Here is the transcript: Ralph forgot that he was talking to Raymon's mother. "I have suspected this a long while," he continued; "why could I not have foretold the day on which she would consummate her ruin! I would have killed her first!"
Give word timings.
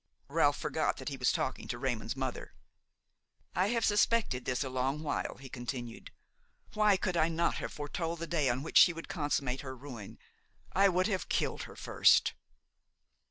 Ralph 0.29 0.57
forgot 0.57 0.97
that 0.97 1.09
he 1.09 1.17
was 1.17 1.31
talking 1.31 1.67
to 1.67 1.77
Raymon's 1.77 2.15
mother. 2.15 2.55
"I 3.53 3.67
have 3.67 3.85
suspected 3.85 4.45
this 4.45 4.63
a 4.63 4.69
long 4.69 5.03
while," 5.03 5.35
he 5.39 5.47
continued; 5.47 6.09
"why 6.73 6.97
could 6.97 7.15
I 7.15 7.29
not 7.29 7.57
have 7.57 7.71
foretold 7.71 8.17
the 8.17 8.25
day 8.25 8.49
on 8.49 8.63
which 8.63 8.79
she 8.79 8.93
would 8.93 9.07
consummate 9.07 9.61
her 9.61 9.75
ruin! 9.77 10.17
I 10.73 10.89
would 10.89 11.05
have 11.05 11.29
killed 11.29 11.65
her 11.69 11.75
first!" 11.75 12.33